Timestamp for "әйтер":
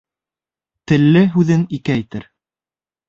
2.01-2.29